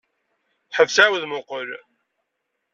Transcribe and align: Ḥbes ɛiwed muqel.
Ḥbes 0.77 0.97
ɛiwed 1.03 1.23
muqel. 1.31 1.69